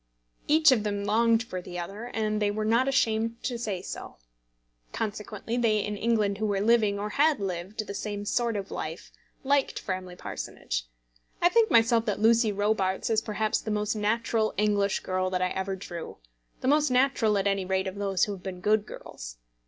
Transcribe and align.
Each 0.47 0.71
of 0.71 0.81
them 0.81 1.03
longed 1.05 1.43
for 1.43 1.61
the 1.61 1.77
other, 1.77 2.05
and 2.07 2.41
they 2.41 2.49
were 2.49 2.65
not 2.65 2.87
ashamed 2.87 3.43
to 3.43 3.59
say 3.59 3.83
so. 3.83 4.17
Consequently 4.91 5.57
they 5.57 5.77
in 5.85 5.95
England 5.95 6.39
who 6.39 6.47
were 6.47 6.59
living, 6.59 6.97
or 6.97 7.09
had 7.09 7.39
lived, 7.39 7.85
the 7.85 7.93
same 7.93 8.25
sort 8.25 8.55
of 8.55 8.71
life, 8.71 9.11
liked 9.43 9.77
Framley 9.79 10.15
Parsonage. 10.15 10.87
I 11.39 11.49
think 11.49 11.69
myself 11.69 12.07
that 12.07 12.19
Lucy 12.19 12.51
Robarts 12.51 13.11
is 13.11 13.21
perhaps 13.21 13.61
the 13.61 13.69
most 13.69 13.93
natural 13.93 14.55
English 14.57 15.01
girl 15.01 15.29
that 15.29 15.41
I 15.43 15.49
ever 15.49 15.75
drew, 15.75 16.17
the 16.61 16.67
most 16.67 16.89
natural, 16.89 17.37
at 17.37 17.45
any 17.45 17.63
rate, 17.63 17.85
of 17.85 17.93
those 17.93 18.23
who 18.23 18.31
have 18.31 18.41
been 18.41 18.59
good 18.59 18.87
girls. 18.87 19.37